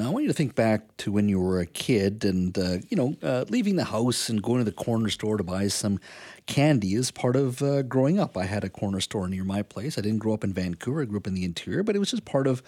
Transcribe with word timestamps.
I 0.00 0.08
want 0.10 0.22
you 0.22 0.28
to 0.28 0.34
think 0.34 0.54
back 0.54 0.87
to 0.98 1.12
when 1.12 1.28
you 1.28 1.40
were 1.40 1.60
a 1.60 1.66
kid 1.66 2.24
and, 2.24 2.58
uh, 2.58 2.78
you 2.88 2.96
know, 2.96 3.14
uh, 3.22 3.44
leaving 3.48 3.76
the 3.76 3.84
house 3.84 4.28
and 4.28 4.42
going 4.42 4.58
to 4.58 4.64
the 4.64 4.72
corner 4.72 5.08
store 5.08 5.36
to 5.36 5.44
buy 5.44 5.68
some 5.68 5.98
candy 6.46 6.94
is 6.94 7.10
part 7.10 7.36
of 7.36 7.62
uh, 7.62 7.82
growing 7.82 8.18
up. 8.18 8.36
I 8.36 8.44
had 8.44 8.64
a 8.64 8.68
corner 8.68 9.00
store 9.00 9.28
near 9.28 9.44
my 9.44 9.62
place. 9.62 9.98
I 9.98 10.00
didn't 10.00 10.18
grow 10.18 10.34
up 10.34 10.44
in 10.44 10.52
Vancouver, 10.52 11.02
I 11.02 11.04
grew 11.04 11.18
up 11.18 11.26
in 11.26 11.34
the 11.34 11.44
interior, 11.44 11.82
but 11.82 11.94
it 11.94 11.98
was 11.98 12.10
just 12.10 12.24
part 12.24 12.46
of 12.46 12.62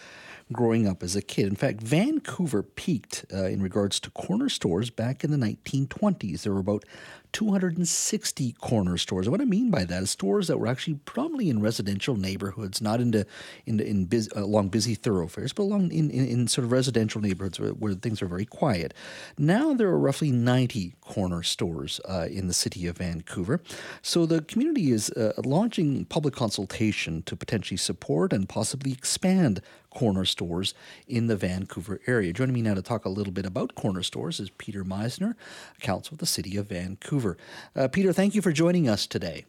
growing 0.52 0.87
up 0.87 1.02
as 1.02 1.15
a 1.15 1.23
kid. 1.23 1.47
In 1.47 1.57
fact, 1.57 1.80
Vancouver 1.80 2.62
peaked 2.62 3.24
uh, 3.33 3.45
in 3.45 3.62
regards 3.62 4.01
to 4.01 4.11
corner 4.11 4.49
stores 4.49 4.91
back 4.91 5.23
in 5.23 5.30
the 5.30 5.37
1920s. 5.37 6.43
There 6.43 6.52
were 6.52 6.60
about 6.60 6.85
260 7.33 8.52
corner 8.55 8.97
stores. 8.97 9.27
And 9.27 9.33
what 9.33 9.41
I 9.41 9.45
mean 9.45 9.71
by 9.71 9.85
that 9.85 10.02
is 10.02 10.10
stores 10.10 10.49
that 10.49 10.59
were 10.59 10.66
actually 10.66 10.95
predominantly 11.05 11.51
in 11.51 11.60
residential 11.60 12.16
neighborhoods, 12.16 12.80
not 12.80 13.01
into, 13.01 13.27
into 13.66 13.87
in 13.87 14.07
busy, 14.07 14.30
along 14.35 14.69
busy 14.69 14.95
thoroughfares, 14.95 15.52
but 15.52 15.62
along 15.62 15.93
in, 15.93 16.10
in, 16.10 16.27
in 16.27 16.49
sort 16.49 16.65
of 16.65 16.73
residential 16.73 17.21
neighborhoods 17.21 17.60
where, 17.60 17.71
where, 17.71 17.95
things 17.95 18.20
are 18.23 18.27
very 18.27 18.45
quiet. 18.45 18.95
Now 19.38 19.74
there 19.74 19.88
are 19.88 19.98
roughly 19.98 20.30
90 20.30 20.95
corner 21.01 21.43
stores 21.43 22.01
uh, 22.09 22.29
in 22.30 22.46
the 22.46 22.54
city 22.54 22.87
of 22.87 22.99
Vancouver. 22.99 23.60
So 24.02 24.26
the 24.26 24.43
community 24.43 24.90
is 24.90 25.10
uh, 25.10 25.32
launching 25.45 26.04
public 26.07 26.35
consultation 26.35 27.23
to 27.23 27.37
potentially 27.37 27.79
support 27.79 28.32
and 28.32 28.48
possibly 28.48 28.93
expand 28.93 29.63
corner 29.91 30.24
stores 30.24 30.74
in 31.09 31.26
the 31.26 31.37
Vancouver 31.37 32.01
area. 32.07 32.32
Joining 32.32 32.54
me 32.54 32.63
now 32.63 32.74
to 32.74 32.82
talk 32.82 33.04
a 33.04 33.09
little 33.09 33.32
bit 33.32 33.45
about 33.45 33.74
corner 33.74 34.02
stores 34.02 34.41
is 34.41 34.51
Peter 34.51 34.85
Meiszner, 34.85 35.35
Council 35.80 36.15
of 36.15 36.18
the 36.18 36.26
City 36.26 36.57
of 36.57 36.68
Vancouver. 36.68 37.37
Uh, 37.74 37.88
Peter, 37.88 38.13
thank 38.13 38.35
you 38.35 38.43
for 38.43 38.52
joining 38.52 38.88
us 38.88 39.07
today. 39.07 39.45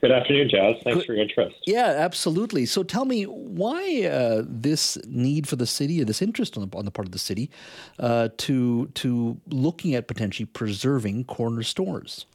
Good 0.00 0.12
afternoon, 0.12 0.50
Jazz. 0.50 0.76
Thanks 0.84 0.98
Good. 0.98 1.06
for 1.06 1.12
your 1.14 1.22
interest. 1.22 1.56
Yeah, 1.66 1.86
absolutely. 1.86 2.66
So 2.66 2.82
tell 2.82 3.06
me 3.06 3.24
why 3.24 4.04
uh, 4.04 4.42
this 4.46 4.98
need 5.06 5.48
for 5.48 5.56
the 5.56 5.66
city, 5.66 6.02
or 6.02 6.04
this 6.04 6.20
interest 6.20 6.58
on 6.58 6.68
the, 6.68 6.76
on 6.76 6.84
the 6.84 6.90
part 6.90 7.08
of 7.08 7.12
the 7.12 7.18
city, 7.18 7.50
uh, 7.98 8.28
to 8.36 8.86
to 8.88 9.40
looking 9.48 9.94
at 9.94 10.06
potentially 10.06 10.46
preserving 10.46 11.24
corner 11.24 11.62
stores. 11.62 12.26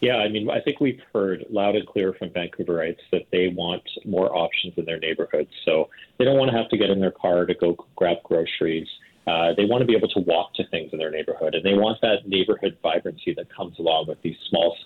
Yeah, 0.00 0.16
I 0.16 0.28
mean, 0.28 0.50
I 0.50 0.60
think 0.60 0.80
we've 0.80 1.00
heard 1.14 1.46
loud 1.48 1.76
and 1.76 1.86
clear 1.86 2.12
from 2.12 2.28
Vancouverites 2.30 2.98
that 3.12 3.26
they 3.30 3.48
want 3.48 3.82
more 4.04 4.36
options 4.36 4.74
in 4.76 4.84
their 4.84 4.98
neighborhoods. 4.98 5.50
So 5.64 5.88
they 6.18 6.24
don't 6.24 6.36
want 6.36 6.50
to 6.50 6.56
have 6.56 6.68
to 6.70 6.76
get 6.76 6.90
in 6.90 7.00
their 7.00 7.12
car 7.12 7.46
to 7.46 7.54
go 7.54 7.76
grab 7.96 8.18
groceries. 8.24 8.88
Uh, 9.26 9.54
they 9.56 9.64
want 9.64 9.80
to 9.80 9.86
be 9.86 9.96
able 9.96 10.08
to 10.08 10.20
walk 10.20 10.52
to 10.54 10.66
things 10.68 10.90
in 10.92 10.98
their 10.98 11.10
neighborhood, 11.10 11.54
and 11.54 11.64
they 11.64 11.72
want 11.72 11.98
that 12.02 12.28
neighborhood 12.28 12.76
vibrancy 12.82 13.32
that 13.34 13.48
comes 13.54 13.78
along 13.78 14.06
with 14.06 14.20
these 14.20 14.36
small 14.50 14.76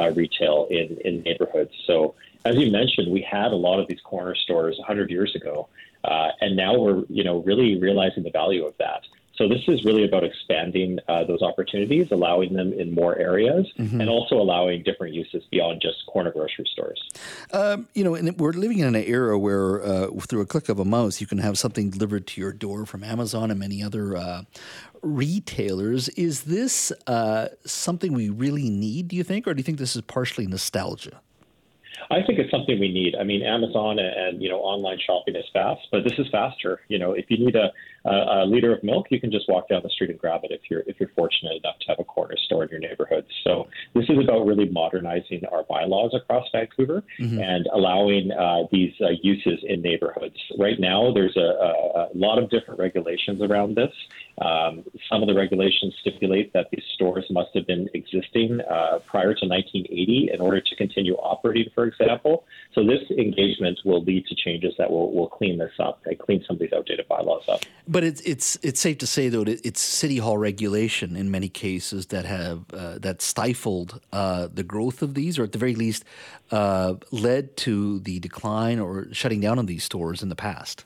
uh, 0.00 0.10
retail 0.10 0.66
in, 0.70 0.96
in 1.04 1.22
neighborhoods. 1.22 1.72
So, 1.86 2.14
as 2.44 2.56
you 2.56 2.70
mentioned, 2.70 3.12
we 3.12 3.20
had 3.20 3.52
a 3.52 3.56
lot 3.56 3.80
of 3.80 3.86
these 3.88 4.00
corner 4.00 4.34
stores 4.34 4.76
100 4.78 5.10
years 5.10 5.34
ago, 5.36 5.68
uh, 6.04 6.28
and 6.40 6.56
now 6.56 6.78
we're 6.78 7.04
you 7.08 7.24
know 7.24 7.42
really 7.42 7.78
realizing 7.78 8.22
the 8.22 8.30
value 8.30 8.64
of 8.64 8.76
that. 8.78 9.02
So 9.40 9.48
this 9.48 9.62
is 9.68 9.86
really 9.86 10.04
about 10.04 10.22
expanding 10.22 10.98
uh, 11.08 11.24
those 11.24 11.40
opportunities, 11.40 12.08
allowing 12.10 12.52
them 12.52 12.74
in 12.74 12.94
more 12.94 13.16
areas, 13.16 13.66
mm-hmm. 13.78 13.98
and 13.98 14.10
also 14.10 14.34
allowing 14.34 14.82
different 14.82 15.14
uses 15.14 15.42
beyond 15.50 15.80
just 15.80 16.04
corner 16.04 16.30
grocery 16.30 16.66
stores. 16.70 17.00
Um, 17.50 17.88
you 17.94 18.04
know, 18.04 18.14
and 18.14 18.38
we're 18.38 18.52
living 18.52 18.80
in 18.80 18.94
an 18.94 19.02
era 19.02 19.38
where, 19.38 19.82
uh, 19.82 20.08
through 20.28 20.42
a 20.42 20.46
click 20.46 20.68
of 20.68 20.78
a 20.78 20.84
mouse, 20.84 21.22
you 21.22 21.26
can 21.26 21.38
have 21.38 21.56
something 21.56 21.88
delivered 21.88 22.26
to 22.26 22.40
your 22.42 22.52
door 22.52 22.84
from 22.84 23.02
Amazon 23.02 23.50
and 23.50 23.58
many 23.58 23.82
other 23.82 24.14
uh, 24.14 24.42
retailers. 25.00 26.10
Is 26.10 26.42
this 26.42 26.92
uh, 27.06 27.48
something 27.64 28.12
we 28.12 28.28
really 28.28 28.68
need? 28.68 29.08
Do 29.08 29.16
you 29.16 29.24
think, 29.24 29.48
or 29.48 29.54
do 29.54 29.58
you 29.60 29.64
think 29.64 29.78
this 29.78 29.96
is 29.96 30.02
partially 30.02 30.46
nostalgia? 30.48 31.22
I 32.10 32.22
think 32.22 32.38
it's 32.38 32.50
something 32.50 32.78
we 32.78 32.92
need. 32.92 33.14
I 33.14 33.24
mean, 33.24 33.42
Amazon 33.42 33.98
and, 33.98 34.40
you 34.42 34.48
know 34.48 34.58
online 34.58 34.98
shopping 35.04 35.36
is 35.36 35.44
fast, 35.52 35.86
but 35.92 36.04
this 36.04 36.18
is 36.18 36.26
faster. 36.30 36.80
You 36.88 36.98
know, 36.98 37.12
if 37.12 37.26
you 37.28 37.38
need 37.38 37.56
a, 37.56 37.70
a, 38.04 38.42
a 38.42 38.46
liter 38.46 38.74
of 38.74 38.82
milk, 38.82 39.06
you 39.10 39.20
can 39.20 39.30
just 39.30 39.48
walk 39.48 39.68
down 39.68 39.82
the 39.82 39.90
street 39.90 40.10
and 40.10 40.18
grab 40.18 40.40
it 40.44 40.50
if 40.50 40.62
you're 40.70 40.82
if 40.86 40.98
you're 40.98 41.10
fortunate 41.16 41.56
enough 41.62 41.78
to 41.80 41.86
have 41.88 41.98
a 41.98 42.04
corner 42.04 42.36
store 42.36 42.64
in 42.64 42.70
your 42.70 42.80
neighborhood. 42.80 43.26
So 43.44 43.68
this 43.94 44.04
is 44.08 44.18
about 44.18 44.46
really 44.46 44.68
modernizing 44.68 45.42
our 45.52 45.64
bylaws 45.64 46.12
across 46.14 46.46
Vancouver 46.52 47.02
mm-hmm. 47.18 47.40
and 47.40 47.66
allowing 47.72 48.30
uh, 48.32 48.64
these 48.70 48.94
uh, 49.00 49.10
uses 49.22 49.60
in 49.64 49.82
neighborhoods. 49.82 50.36
Right 50.58 50.78
now, 50.78 51.12
there's 51.12 51.36
a, 51.36 51.40
a, 51.40 51.70
a 52.04 52.08
lot 52.14 52.38
of 52.38 52.50
different 52.50 52.80
regulations 52.80 53.42
around 53.42 53.76
this. 53.76 53.92
Um, 54.40 54.84
some 55.10 55.22
of 55.22 55.28
the 55.28 55.34
regulations 55.34 55.94
stipulate 56.00 56.52
that 56.54 56.68
these 56.72 56.84
stores 56.94 57.26
must 57.30 57.50
have 57.54 57.66
been 57.66 57.88
existing 57.92 58.60
uh, 58.62 59.00
prior 59.06 59.34
to 59.34 59.46
1980 59.46 60.30
in 60.32 60.40
order 60.40 60.60
to 60.60 60.76
continue 60.76 61.14
operating, 61.14 61.70
for 61.74 61.84
example. 61.84 62.44
So 62.74 62.82
this 62.82 63.02
engagement 63.10 63.80
will 63.84 64.02
lead 64.02 64.26
to 64.26 64.34
changes 64.34 64.74
that 64.78 64.90
will, 64.90 65.12
will 65.12 65.28
clean 65.28 65.58
this 65.58 65.72
up 65.78 66.00
and 66.06 66.18
clean 66.18 66.42
some 66.46 66.56
of 66.56 66.60
these 66.60 66.72
outdated 66.72 67.06
bylaws 67.06 67.44
up. 67.48 67.64
But 67.86 68.04
it's 68.04 68.20
it's 68.22 68.58
it's 68.62 68.80
safe 68.80 68.98
to 68.98 69.06
say 69.06 69.28
though 69.28 69.44
that 69.44 69.64
it's 69.66 69.80
city 69.80 70.18
hall 70.18 70.38
regulation 70.38 71.16
in 71.16 71.30
many 71.30 71.48
cases 71.48 72.06
that 72.06 72.24
have 72.24 72.64
uh, 72.72 72.98
that 72.98 73.20
stifled 73.20 74.00
uh, 74.12 74.48
the 74.52 74.62
growth 74.62 75.02
of 75.02 75.14
these, 75.14 75.38
or 75.38 75.44
at 75.44 75.52
the 75.52 75.58
very 75.58 75.74
least 75.74 76.04
uh, 76.50 76.94
led 77.10 77.56
to 77.58 78.00
the 78.00 78.20
decline 78.20 78.78
or 78.78 79.12
shutting 79.12 79.40
down 79.40 79.58
of 79.58 79.66
these 79.66 79.84
stores 79.84 80.22
in 80.22 80.30
the 80.30 80.36
past. 80.36 80.84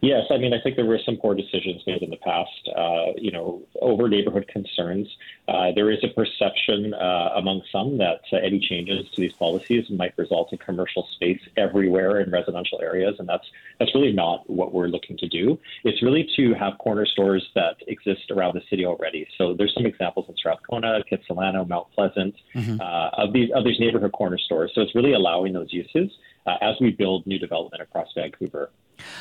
Yes, 0.00 0.26
I 0.30 0.36
mean, 0.36 0.54
I 0.54 0.60
think 0.60 0.76
there 0.76 0.84
were 0.84 1.00
some 1.04 1.16
poor 1.16 1.34
decisions 1.34 1.82
made 1.84 2.02
in 2.02 2.10
the 2.10 2.18
past, 2.18 2.68
uh, 2.76 3.12
you 3.16 3.32
know, 3.32 3.62
over 3.82 4.08
neighborhood 4.08 4.46
concerns. 4.46 5.08
Uh, 5.48 5.72
there 5.74 5.90
is 5.90 5.98
a 6.04 6.08
perception 6.08 6.94
uh, 6.94 7.30
among 7.34 7.62
some 7.72 7.98
that 7.98 8.20
uh, 8.32 8.36
any 8.36 8.60
changes 8.60 9.10
to 9.10 9.20
these 9.20 9.32
policies 9.32 9.90
might 9.90 10.16
result 10.16 10.52
in 10.52 10.58
commercial 10.58 11.08
space 11.14 11.40
everywhere 11.56 12.20
in 12.20 12.30
residential 12.30 12.80
areas, 12.80 13.16
and 13.18 13.28
that's 13.28 13.46
that's 13.80 13.92
really 13.92 14.12
not 14.12 14.48
what 14.48 14.72
we're 14.72 14.86
looking 14.86 15.16
to 15.18 15.28
do. 15.28 15.58
It's 15.82 16.00
really 16.00 16.28
to 16.36 16.54
have 16.54 16.78
corner 16.78 17.04
stores 17.04 17.48
that 17.56 17.76
exist 17.88 18.30
around 18.30 18.54
the 18.54 18.62
city 18.70 18.86
already. 18.86 19.26
So 19.36 19.54
there's 19.54 19.74
some 19.74 19.86
examples 19.86 20.26
in 20.28 20.36
Strathcona, 20.36 21.02
Kitsilano, 21.10 21.66
Mount 21.66 21.90
Pleasant, 21.92 22.36
mm-hmm. 22.54 22.80
Uh, 22.80 23.10
of 23.24 23.32
these 23.32 23.50
of 23.52 23.64
these 23.64 23.80
neighborhood 23.80 24.12
corner 24.12 24.38
stores. 24.38 24.70
So 24.76 24.80
it's 24.80 24.94
really 24.94 25.14
allowing 25.14 25.54
those 25.54 25.72
uses 25.72 26.12
uh, 26.48 26.56
as 26.62 26.76
we 26.80 26.90
build 26.90 27.26
new 27.26 27.38
development 27.38 27.82
across 27.82 28.08
Vancouver. 28.14 28.70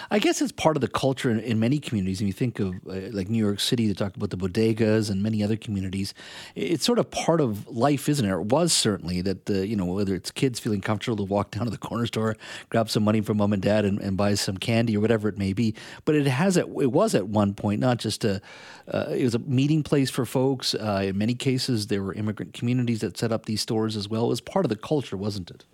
I 0.10 0.18
guess 0.18 0.42
it's 0.42 0.52
part 0.52 0.76
of 0.76 0.82
the 0.82 0.88
culture 0.88 1.30
in, 1.30 1.40
in 1.40 1.60
many 1.60 1.78
communities. 1.78 2.20
And 2.20 2.28
you 2.28 2.34
think 2.34 2.60
of 2.60 2.74
uh, 2.88 3.12
like 3.12 3.30
New 3.30 3.44
York 3.44 3.60
City, 3.60 3.88
they 3.88 3.94
talk 3.94 4.16
about 4.16 4.32
the 4.32 4.38
bodegas 4.38 5.12
and 5.12 5.22
many 5.22 5.44
other 5.44 5.56
communities. 5.56 6.14
It's 6.56 6.84
sort 6.86 6.98
of 6.98 7.12
part 7.12 7.42
of 7.42 7.68
life, 7.68 8.10
isn't 8.10 8.26
it? 8.26 8.32
It 8.32 8.46
was 8.46 8.74
certainly 8.74 9.22
that 9.22 9.46
the 9.46 9.68
you 9.68 9.76
know 9.76 9.86
whether 9.86 10.16
it's 10.16 10.32
kids 10.32 10.60
feeling 10.60 10.82
comfortable 10.82 11.18
to 11.18 11.24
walk 11.32 11.52
down 11.56 11.66
to 11.66 11.70
the 11.70 11.78
corner 11.78 12.08
store, 12.08 12.38
grab 12.70 12.90
some 12.90 13.04
money 13.04 13.22
from 13.22 13.38
mom 13.38 13.54
and 13.54 13.62
dad, 13.62 13.86
and, 13.86 14.00
and 14.00 14.18
buy 14.18 14.34
some 14.36 14.58
candy 14.58 14.98
or 14.98 15.00
whatever 15.00 15.28
it 15.28 15.38
may 15.38 15.54
be. 15.54 15.76
But 16.06 16.16
it 16.16 16.28
has 16.28 16.58
it 16.58 16.70
was 16.70 17.14
at 17.14 17.28
one 17.28 17.54
point 17.54 17.80
not 17.80 17.98
just 17.98 18.24
a 18.26 18.42
uh, 18.92 19.08
it 19.10 19.24
was 19.24 19.36
a 19.36 19.40
meeting 19.40 19.84
place 19.84 20.10
for 20.10 20.26
folks. 20.26 20.74
Uh, 20.74 21.04
in 21.06 21.18
many 21.18 21.36
cases, 21.36 21.88
there 21.88 22.02
were 22.02 22.14
immigrant 22.14 22.54
communities 22.54 23.02
that 23.02 23.18
set 23.18 23.32
up 23.32 23.46
these 23.46 23.62
stores 23.62 23.96
as 23.96 24.10
well. 24.10 24.26
It 24.26 24.30
was 24.30 24.42
part 24.42 24.66
of 24.66 24.70
the 24.70 24.76
culture, 24.76 25.18
wasn't 25.18 25.52
it? 25.52 25.66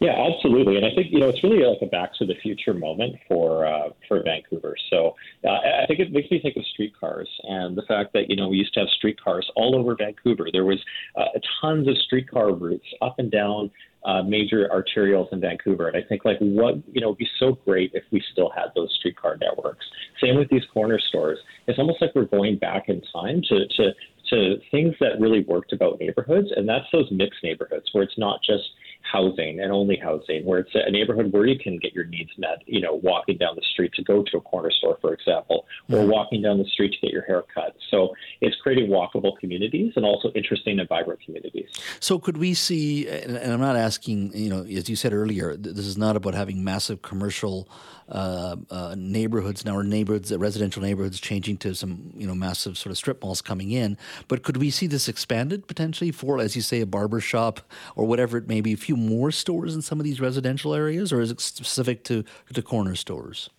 Yeah, 0.00 0.14
absolutely. 0.28 0.76
And 0.76 0.84
I 0.84 0.90
think 0.94 1.12
you 1.12 1.20
know 1.20 1.28
it's 1.28 1.42
really 1.42 1.64
like 1.64 1.78
a 1.80 1.86
back 1.86 2.14
to 2.18 2.26
the 2.26 2.34
future 2.42 2.74
moment 2.74 3.16
for 3.28 3.64
uh, 3.64 3.90
for 4.08 4.22
Vancouver. 4.22 4.76
So 4.90 5.14
uh, 5.44 5.50
I 5.50 5.86
think 5.86 6.00
it 6.00 6.12
makes 6.12 6.30
me 6.30 6.40
think 6.40 6.56
of 6.56 6.64
streetcars 6.72 7.28
and 7.44 7.76
the 7.76 7.82
fact 7.82 8.12
that 8.14 8.28
you 8.28 8.36
know 8.36 8.48
we 8.48 8.56
used 8.56 8.74
to 8.74 8.80
have 8.80 8.88
streetcars 8.96 9.48
all 9.56 9.76
over 9.76 9.94
Vancouver. 9.94 10.48
There 10.52 10.64
was 10.64 10.78
uh, 11.16 11.26
tons 11.60 11.88
of 11.88 11.96
streetcar 11.98 12.52
routes 12.52 12.86
up 13.02 13.18
and 13.18 13.30
down 13.30 13.70
uh, 14.04 14.22
major 14.22 14.68
arterials 14.68 15.32
in 15.32 15.40
Vancouver. 15.40 15.88
And 15.88 15.96
I 15.96 16.06
think 16.06 16.24
like 16.24 16.38
what 16.38 16.74
you 16.92 17.00
know 17.00 17.10
would 17.10 17.18
be 17.18 17.28
so 17.38 17.52
great 17.64 17.92
if 17.94 18.02
we 18.10 18.22
still 18.32 18.50
had 18.50 18.66
those 18.74 18.92
streetcar 18.98 19.38
networks. 19.40 19.86
Same 20.20 20.36
with 20.36 20.50
these 20.50 20.64
corner 20.72 20.98
stores. 20.98 21.38
It's 21.66 21.78
almost 21.78 22.02
like 22.02 22.10
we're 22.14 22.24
going 22.24 22.58
back 22.58 22.88
in 22.88 23.00
time 23.12 23.42
to 23.48 23.66
to 23.76 23.92
to 24.30 24.56
things 24.70 24.94
that 25.00 25.20
really 25.20 25.44
worked 25.44 25.72
about 25.72 26.00
neighborhoods, 26.00 26.48
and 26.56 26.68
that's 26.68 26.86
those 26.92 27.10
mixed 27.10 27.42
neighborhoods 27.44 27.86
where 27.92 28.02
it's 28.02 28.18
not 28.18 28.40
just 28.44 28.64
housing 29.14 29.60
and 29.60 29.70
only 29.72 29.96
housing, 29.96 30.44
where 30.44 30.58
it's 30.58 30.74
a 30.74 30.90
neighborhood 30.90 31.32
where 31.32 31.46
you 31.46 31.58
can 31.58 31.78
get 31.78 31.94
your 31.94 32.04
needs 32.04 32.30
met. 32.36 32.58
You 32.66 32.80
know, 32.80 32.94
walking 33.02 33.38
down 33.38 33.54
the 33.54 33.66
street 33.72 33.92
to 33.94 34.02
go 34.02 34.24
to 34.30 34.36
a 34.38 34.40
corner 34.40 34.70
store, 34.70 34.98
for 35.00 35.12
example, 35.14 35.66
or 35.90 35.98
mm-hmm. 35.98 36.10
walking 36.10 36.42
down 36.42 36.58
the 36.58 36.70
street 36.74 36.92
to 36.94 36.98
get 37.00 37.12
your 37.12 37.22
hair 37.22 37.42
cut. 37.54 37.76
So 37.90 38.14
it's 38.40 38.56
creating 38.62 38.90
walkable 38.90 39.38
communities 39.38 39.92
and 39.96 40.04
also 40.04 40.30
interesting 40.32 40.80
and 40.80 40.88
vibrant 40.88 41.20
communities. 41.24 41.68
So 42.00 42.18
could 42.18 42.38
we 42.38 42.54
see? 42.54 43.08
And 43.08 43.52
I'm 43.52 43.60
not 43.60 43.76
asking. 43.76 44.32
You 44.34 44.50
know, 44.50 44.62
as 44.64 44.88
you 44.88 44.96
said 44.96 45.12
earlier, 45.12 45.56
this 45.56 45.86
is 45.86 45.96
not 45.96 46.16
about 46.16 46.34
having 46.34 46.64
massive 46.64 47.02
commercial 47.02 47.68
uh, 48.08 48.56
uh, 48.70 48.94
neighborhoods 48.98 49.64
now, 49.64 49.76
or 49.76 49.82
neighborhoods, 49.82 50.30
uh, 50.30 50.38
residential 50.38 50.82
neighborhoods, 50.82 51.18
changing 51.20 51.56
to 51.58 51.74
some 51.74 52.12
you 52.16 52.26
know 52.26 52.34
massive 52.34 52.76
sort 52.76 52.90
of 52.90 52.98
strip 52.98 53.22
malls 53.22 53.40
coming 53.40 53.70
in. 53.70 53.96
But 54.28 54.42
could 54.42 54.58
we 54.58 54.70
see 54.70 54.86
this 54.86 55.08
expanded 55.08 55.66
potentially 55.66 56.10
for, 56.10 56.38
as 56.38 56.54
you 56.56 56.62
say, 56.62 56.80
a 56.80 56.86
barber 56.86 57.20
shop 57.20 57.60
or 57.96 58.04
whatever 58.06 58.36
it 58.36 58.48
may 58.48 58.60
be, 58.60 58.72
a 58.72 58.76
few 58.76 58.96
more 59.06 59.30
stores 59.30 59.74
in 59.74 59.82
some 59.82 60.00
of 60.00 60.04
these 60.04 60.20
residential 60.20 60.74
areas, 60.74 61.12
or 61.12 61.20
is 61.20 61.30
it 61.30 61.40
specific 61.40 62.04
to 62.04 62.24
to 62.52 62.62
corner 62.62 62.94
stores? 62.94 63.50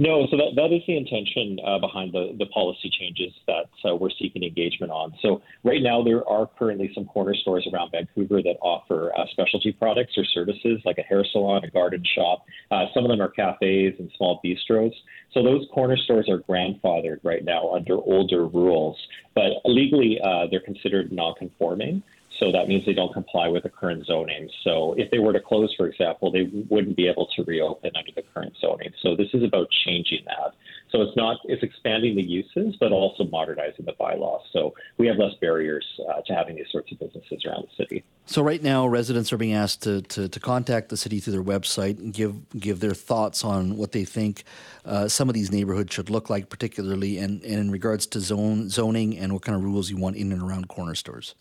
No, 0.00 0.26
so 0.30 0.38
that, 0.38 0.56
that 0.56 0.72
is 0.72 0.80
the 0.86 0.96
intention 0.96 1.58
uh, 1.62 1.78
behind 1.78 2.14
the, 2.14 2.34
the 2.38 2.46
policy 2.46 2.88
changes 2.98 3.34
that 3.46 3.68
uh, 3.84 3.94
we're 3.94 4.08
seeking 4.18 4.42
engagement 4.42 4.90
on. 4.90 5.12
So 5.20 5.42
right 5.62 5.82
now 5.82 6.02
there 6.02 6.26
are 6.26 6.48
currently 6.58 6.90
some 6.94 7.04
corner 7.04 7.34
stores 7.34 7.68
around 7.70 7.90
Vancouver 7.90 8.40
that 8.40 8.56
offer 8.62 9.12
uh, 9.14 9.26
specialty 9.30 9.72
products 9.72 10.14
or 10.16 10.24
services 10.24 10.80
like 10.86 10.96
a 10.96 11.02
hair 11.02 11.22
salon, 11.30 11.64
a 11.64 11.70
garden 11.70 12.02
shop. 12.14 12.46
Uh, 12.70 12.86
some 12.94 13.04
of 13.04 13.10
them 13.10 13.20
are 13.20 13.28
cafes 13.28 13.92
and 13.98 14.10
small 14.16 14.40
bistros. 14.42 14.94
So 15.34 15.42
those 15.42 15.66
corner 15.74 15.98
stores 15.98 16.30
are 16.30 16.38
grandfathered 16.38 17.18
right 17.22 17.44
now 17.44 17.70
under 17.74 17.96
older 17.96 18.46
rules, 18.46 18.96
but 19.34 19.50
legally 19.66 20.18
uh, 20.24 20.46
they're 20.50 20.60
considered 20.60 21.12
non-conforming. 21.12 22.02
So 22.38 22.50
that 22.52 22.68
means 22.68 22.86
they 22.86 22.94
don't 22.94 23.12
comply 23.12 23.48
with 23.48 23.64
the 23.64 23.68
current 23.68 24.06
zoning. 24.06 24.48
So 24.64 24.94
if 24.96 25.10
they 25.10 25.18
were 25.18 25.32
to 25.32 25.40
close, 25.40 25.74
for 25.76 25.86
example, 25.86 26.30
they 26.30 26.50
wouldn't 26.70 26.96
be 26.96 27.06
able 27.06 27.26
to 27.36 27.44
reopen 27.44 27.90
under 27.94 28.12
the 28.14 28.22
current 28.22 28.54
zoning. 28.60 28.92
So 29.02 29.14
this 29.14 29.28
is 29.34 29.42
about 29.42 29.68
changing 29.84 30.24
that. 30.26 30.54
So 30.90 31.02
it's 31.02 31.16
not 31.16 31.36
it's 31.44 31.62
expanding 31.62 32.16
the 32.16 32.22
uses, 32.22 32.76
but 32.80 32.92
also 32.92 33.24
modernizing 33.24 33.84
the 33.84 33.92
bylaws. 33.92 34.42
So 34.52 34.74
we 34.98 35.06
have 35.06 35.16
less 35.16 35.34
barriers 35.40 35.86
uh, 36.08 36.20
to 36.22 36.34
having 36.34 36.56
these 36.56 36.66
sorts 36.70 36.90
of 36.92 36.98
businesses 36.98 37.44
around 37.44 37.68
the 37.68 37.84
city. 37.84 38.04
So 38.26 38.42
right 38.42 38.62
now, 38.62 38.86
residents 38.86 39.32
are 39.32 39.36
being 39.36 39.54
asked 39.54 39.82
to, 39.82 40.02
to, 40.02 40.28
to 40.28 40.40
contact 40.40 40.88
the 40.88 40.96
city 40.96 41.20
through 41.20 41.32
their 41.32 41.42
website 41.42 41.98
and 41.98 42.12
give 42.12 42.48
give 42.58 42.80
their 42.80 42.94
thoughts 42.94 43.44
on 43.44 43.76
what 43.76 43.92
they 43.92 44.04
think 44.04 44.44
uh, 44.84 45.08
some 45.08 45.28
of 45.28 45.34
these 45.34 45.52
neighborhoods 45.52 45.92
should 45.92 46.10
look 46.10 46.30
like, 46.30 46.48
particularly 46.48 47.18
and, 47.18 47.42
and 47.42 47.54
in 47.54 47.70
regards 47.70 48.06
to 48.06 48.20
zone 48.20 48.68
zoning 48.68 49.16
and 49.18 49.32
what 49.32 49.42
kind 49.42 49.56
of 49.56 49.62
rules 49.62 49.90
you 49.90 49.96
want 49.96 50.16
in 50.16 50.32
and 50.32 50.42
around 50.42 50.68
corner 50.68 50.94
stores. 50.94 51.34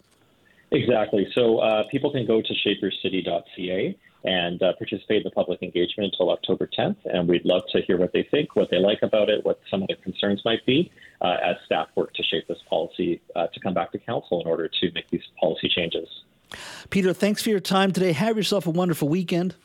Exactly. 0.71 1.27
So 1.33 1.60
uh, 1.60 1.83
people 1.89 2.12
can 2.12 2.25
go 2.25 2.42
to 2.42 2.54
shapeyourcity.ca 2.54 3.98
and 4.24 4.62
uh, 4.62 4.74
participate 4.77 5.18
in 5.18 5.24
the 5.24 5.31
public 5.31 5.63
engagement 5.63 6.13
until 6.13 6.31
October 6.31 6.69
10th. 6.77 6.98
And 7.06 7.27
we'd 7.27 7.45
love 7.45 7.63
to 7.71 7.81
hear 7.81 7.98
what 7.98 8.12
they 8.13 8.27
think, 8.30 8.56
what 8.56 8.69
they 8.69 8.77
like 8.77 9.00
about 9.01 9.30
it, 9.30 9.45
what 9.45 9.60
some 9.71 9.81
of 9.81 9.88
their 9.88 9.98
concerns 9.98 10.42
might 10.44 10.66
be 10.66 10.92
uh, 11.21 11.38
as 11.44 11.56
staff 11.66 11.88
work 11.95 12.13
to 12.16 12.24
shape 12.24 12.48
this 12.48 12.60
policy 12.69 13.21
uh, 13.36 13.48
to 13.48 13.60
come 13.60 13.74
back 13.74 13.92
to 13.94 13.98
council 13.98 14.42
in 14.42 14.48
order 14.48 14.68
to 14.68 14.92
make 14.94 15.10
these 15.10 15.24
policy 15.39 15.69
changes. 15.69 16.07
Peter, 16.89 17.13
thanks 17.13 17.42
for 17.42 17.50
your 17.50 17.60
time 17.60 17.92
today. 17.92 18.12
Have 18.12 18.36
yourself 18.36 18.68
a 18.68 18.71
wonderful 18.71 19.07
weekend. 19.07 19.56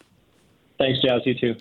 Thanks, 0.79 1.01
Jazz. 1.03 1.23
You 1.25 1.35
too. 1.35 1.55